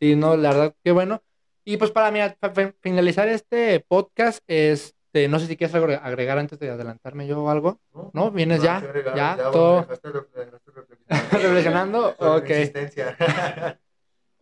[0.00, 1.22] sí, no, la verdad, qué bueno.
[1.62, 6.58] Y pues para mí, para finalizar este podcast, este, no sé si quieres agregar antes
[6.58, 7.78] de adelantarme yo algo.
[8.14, 8.30] ¿No?
[8.30, 8.76] ¿Vienes ya?
[8.76, 9.36] hay que agregar, ¿Ya?
[9.36, 10.70] dejaste
[11.32, 12.14] reflexionando.
[12.18, 12.50] Ok.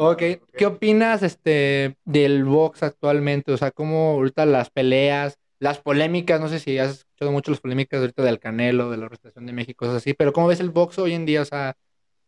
[0.00, 0.22] Ok,
[0.56, 3.50] ¿qué opinas este del box actualmente?
[3.50, 7.58] O sea, cómo ahorita las peleas, las polémicas, no sé si has escuchado mucho las
[7.58, 10.70] polémicas ahorita del Canelo, de la Organización de México, cosas así, pero ¿cómo ves el
[10.70, 11.42] box hoy en día?
[11.42, 11.76] O sea,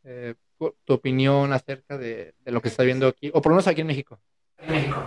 [0.03, 0.35] eh,
[0.85, 3.69] tu opinión acerca de, de lo que se está viendo aquí, o por lo menos
[3.69, 4.19] aquí en México.
[4.59, 5.05] En México.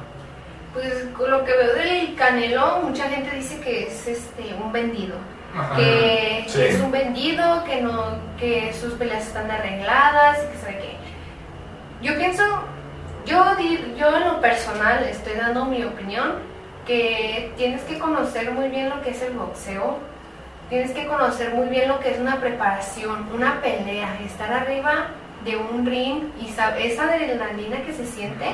[0.73, 5.15] Pues con lo que veo del Canelo, mucha gente dice que es este un vendido.
[5.75, 6.57] Que, Sí.
[6.59, 10.97] que es un vendido, que no, que sus peleas están arregladas, y que sabe qué.
[12.01, 12.43] Yo pienso,
[13.25, 13.45] yo,
[13.97, 16.33] yo en lo personal estoy dando mi opinión,
[16.87, 19.99] que tienes que conocer muy bien lo que es el boxeo,
[20.69, 25.07] tienes que conocer muy bien lo que es una preparación, una pelea, estar arriba
[25.45, 26.67] de un ring y esa
[27.03, 28.45] adrenalina que se siente,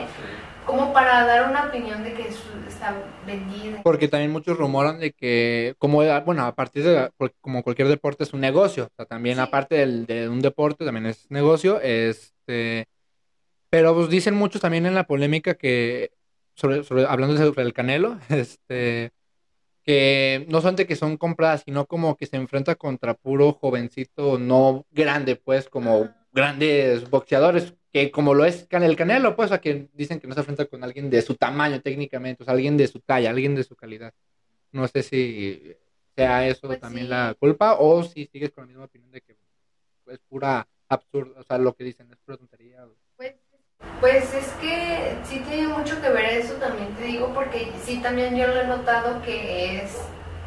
[0.65, 2.95] como para dar una opinión de que es- está
[3.25, 3.81] vendida.
[3.83, 7.09] Porque también muchos rumoran de que, como, bueno, a partir de,
[7.41, 9.41] como cualquier deporte es un negocio, o sea, también Sí.
[9.41, 12.87] aparte del- de un deporte también es negocio, este,
[13.69, 16.11] pero pues dicen muchos también en la polémica que,
[16.55, 19.11] sobre, sobre- hablando sobre el Canelo, este,
[19.83, 24.85] que no solamente que son compradas, sino como que se enfrenta contra puro jovencito no
[24.91, 30.19] grande, pues, como grandes boxeadores, que como lo es el Canelo, pues, a que dicen
[30.19, 32.99] que no se enfrenta con alguien de su tamaño técnicamente, o sea, alguien de su
[32.99, 34.13] talla, alguien de su calidad.
[34.71, 35.75] No sé si
[36.15, 37.09] sea eso Pues también sí.
[37.09, 39.35] la culpa o si sigues con la misma opinión de que
[40.07, 42.85] es pura absurdo, o sea, lo que dicen es pura tontería.
[42.85, 43.33] o- Pues,
[43.99, 48.35] pues es que sí tiene mucho que ver eso también te digo porque sí también
[48.35, 49.97] yo lo he notado que es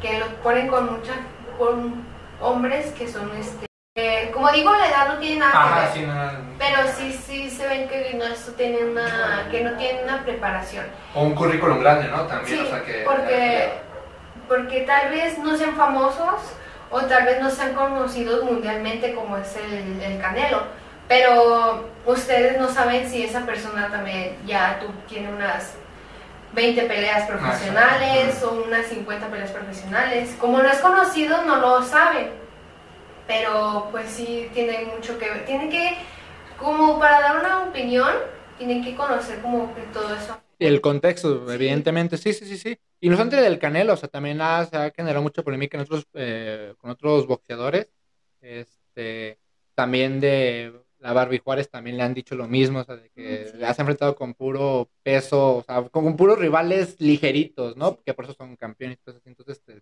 [0.01, 1.17] que lo ponen con muchas
[1.57, 2.03] con
[2.41, 5.89] hombres que son este eh, como digo la edad no tiene nada que Ajá, ver
[5.93, 6.13] sí, no.
[6.57, 8.25] pero sí sí se ven que no
[8.57, 12.23] tiene una que no tienen una preparación O un currículum grande, ¿no?
[12.23, 13.03] También, sí o sea que.
[13.05, 13.73] porque
[14.47, 16.41] porque tal vez no sean famosos
[16.89, 20.63] o tal vez no sean conocidos mundialmente como es el, el Canelo,
[21.07, 25.73] pero ustedes no saben si esa persona también ya tú, tiene unas
[26.53, 30.35] 20 peleas profesionales o unas 50 peleas profesionales.
[30.39, 32.42] Como no es conocido, no lo saben,
[33.27, 35.45] pero pues sí tiene mucho que ver.
[35.45, 35.97] Tiene que,
[36.59, 38.11] como para dar una opinión,
[38.57, 40.39] tienen que conocer como que todo eso.
[40.59, 42.77] El contexto, evidentemente, sí, sí, sí, sí.
[43.01, 45.83] Y no solamente del Canelo, o sea, también ha, se ha generado mucha polémica en
[45.83, 47.89] otros, eh, con otros boxeadores.
[48.41, 49.39] Este,
[49.75, 53.47] también de la Barbie Juárez también le han dicho lo mismo, o sea, de que
[53.47, 53.57] Sí.
[53.57, 57.99] le has enfrentado con puro peso, o sea, con puros rivales ligeritos, ¿no?
[58.05, 59.19] Que por eso son campeones así.
[59.25, 59.81] Entonces, este,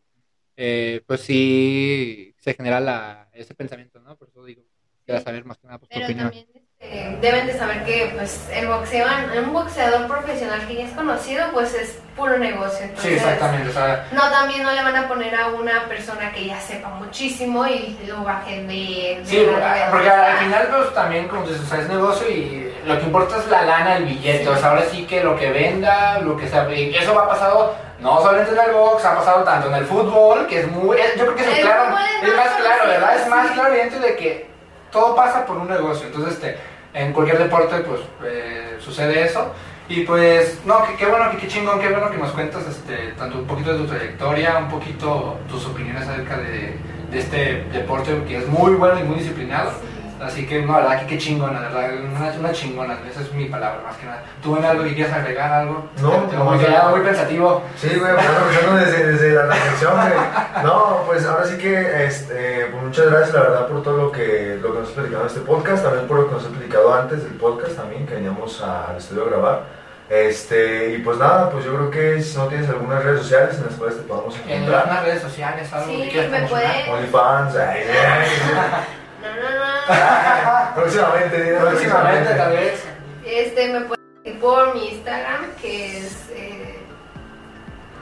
[0.64, 4.16] eh, pues sí se genera la, ese pensamiento, ¿no?
[4.16, 4.62] Por eso digo,
[5.08, 6.30] quería saber más que nada pues, tu Pero opinión.
[6.30, 6.48] también
[6.80, 9.08] este, deben de saber que pues el boxeo,
[9.44, 12.78] un boxeador profesional que ya es conocido, pues es puro negocio.
[12.80, 13.70] Sí, Entonces, exactamente.
[13.70, 16.90] O sea, No, también no le van a poner a una persona que ya sepa
[16.90, 19.20] muchísimo y lo bajen de...
[19.20, 22.72] de Sí, la- porque al final pues también como dices, o sea, es negocio y
[22.86, 25.52] lo que importa es la lana, el billete, o sea, ahora sí que lo que
[25.52, 29.44] venda, lo que sea, y eso va pasado no solamente en el box, ha pasado
[29.44, 32.30] tanto en el fútbol, que es muy, es- yo creo que es El claro, es
[32.30, 33.16] es más claro, ¿verdad?
[33.16, 34.48] Es más claro evidente de que
[34.92, 36.58] todo pasa por un negocio, entonces este,
[36.94, 39.54] en cualquier deporte pues eh, sucede eso.
[39.88, 43.46] Y pues, no, qué bueno, qué chingón, qué bueno que nos cuentas este, tanto un
[43.46, 46.78] poquito de tu trayectoria, un poquito tus opiniones acerca de,
[47.12, 49.72] de este deporte que es muy bueno y muy disciplinado.
[50.22, 53.34] Así que, no, la verdad que qué chingona, la verdad, una, una chingona, esa es
[53.34, 54.22] mi palabra más que nada.
[54.44, 55.90] ¿Tú ven algo que quieras agregar, algo?
[56.00, 56.90] No, Te- no, ya.
[56.90, 57.64] muy pensativo.
[57.76, 60.64] Sí, güey, escuchando desde, desde la reflexión, güey.
[60.64, 64.60] No, pues ahora sí que, este, pues muchas gracias, la verdad, por todo lo que,
[64.62, 66.94] lo que nos has platicado en este podcast, también por lo que nos has platicado
[66.94, 69.82] antes del podcast también, que veníamos al estudio a grabar.
[70.08, 73.66] Este, y pues nada, pues yo creo que si no tienes algunas redes sociales en
[73.68, 76.90] las cuales te podamos En encontrar, las redes sociales, algo Sí, que quieras me pueden-
[76.92, 78.28] OnlyFans, ay, ay.
[80.76, 82.84] próximamente, Próximamente, tal vez.
[83.26, 86.30] Este, me pueden seguir por mi Instagram, que es...
[86.34, 86.80] eh,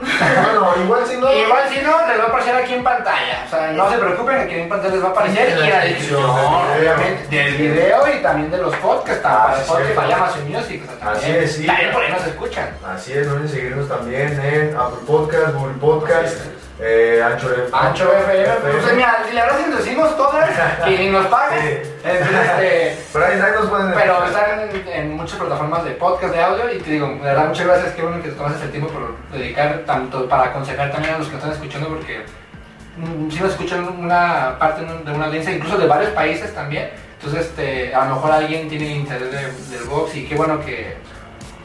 [0.00, 1.32] Bueno, igual si no.
[1.32, 3.44] Igual si no, les va a aparecer aquí en pantalla.
[3.46, 5.70] O sea, no se preocupen, aquí en pantalla les va a aparecer En la y
[5.70, 6.94] la descripción descripción, del video.
[6.94, 10.12] obviamente, del video y también de los podcasts, Ah, sí, Spotify.
[10.12, 10.82] Amazon Music.
[10.82, 11.66] O sea, también, Así es, sí.
[11.66, 12.70] También por ahí nos escuchan.
[12.86, 16.36] Así es, no olviden seguirnos también en Apple Podcast, Google Podcast,
[16.82, 17.68] eh, Ancho FM.
[17.72, 18.54] Ancho FM.
[18.80, 20.50] Pues, mira, si la verdad si nos decimos todas
[20.86, 21.66] y ni nos pagan, Sí.
[22.04, 26.34] entonces, este, Pero ahí, ahí nos pueden Pero están en, en muchas plataformas de podcast,
[26.34, 28.70] de audio, y te digo, de verdad, muchas gracias, qué bueno que te tomas el
[28.70, 32.24] tiempo por dedicar tanto para aconsejar también a los que nos están escuchando, porque
[32.96, 37.46] mm, si nos escuchan una parte de una audiencia, incluso de varios países también, entonces
[37.46, 40.96] este, a lo mejor alguien tiene interés de- del box, y qué bueno que,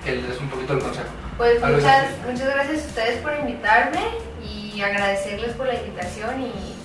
[0.03, 1.07] que les des un poquito el consejo.
[1.37, 3.99] Pues muchas, muchas gracias a ustedes por invitarme
[4.75, 6.75] y agradecerles por la invitación y,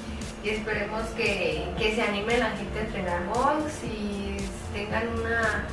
[0.47, 4.37] y esperemos que, que se anime la gente a entrenar box y
[4.73, 5.67] tengan una,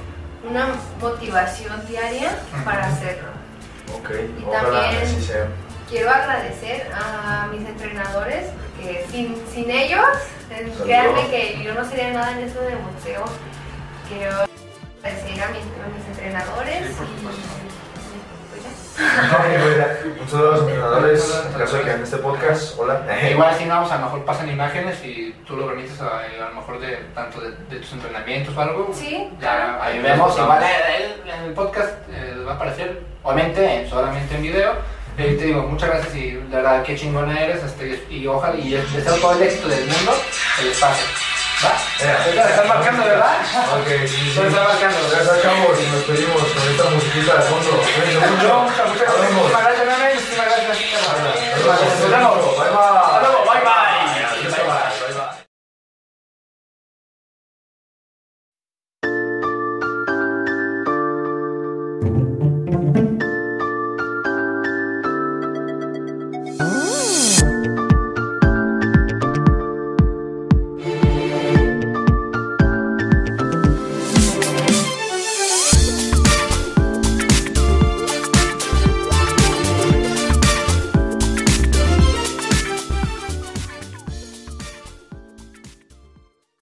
[0.49, 2.32] una motivación diaria
[2.65, 3.30] para hacerlo.
[4.39, 5.30] Y también- así.
[5.89, 10.06] Quiero agradecer a mis entrenadores porque sin, sin ellos,
[10.51, 10.82] eh, Saludos.
[10.84, 13.23] créanme que yo no sería nada en eso de boxeo.
[14.10, 14.32] Quiero
[15.01, 17.77] agradecer a mis, a mis entrenadores Sí, por y
[18.97, 23.05] Un saludo a los entrenadores, en caso de que en este podcast, hola.
[23.21, 26.19] E igual si no, vamos, a lo mejor pasan imágenes y tú lo permites a,
[26.21, 28.91] a lo mejor de tanto de, de tus entrenamientos o algo.
[28.93, 34.35] Sí, Ya ahí vemos, igual él, en el podcast eh, va a aparecer, obviamente solamente
[34.35, 34.71] en video.
[35.19, 38.71] Eh, te digo, muchas gracias y de verdad qué chingona eres este, y ojalá y
[38.71, 40.13] deseo todo el éxito del mundo
[40.62, 41.06] el espacio.
[41.63, 41.73] ¿Va?
[41.99, 42.23] Ya.
[42.23, 43.35] Ahorita le están marcando, ¿verdad?
[43.79, 44.33] Ok, sí, sí.
[44.35, 44.97] Lo están marcando.
[45.12, 47.71] Ya está, chavos, y nos pedimos con esta musiquita de fondo.
[47.71, 49.31] Muchas, gracias.
[49.33, 50.77] Muchísimas gracias.
[51.99, 53.17] Nos vemos.